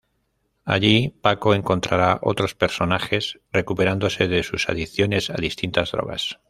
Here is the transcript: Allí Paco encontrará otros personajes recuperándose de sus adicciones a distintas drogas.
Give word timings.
Allí 0.65 1.13
Paco 1.21 1.53
encontrará 1.53 2.17
otros 2.23 2.55
personajes 2.55 3.39
recuperándose 3.51 4.27
de 4.27 4.41
sus 4.41 4.67
adicciones 4.67 5.29
a 5.29 5.35
distintas 5.35 5.91
drogas. 5.91 6.39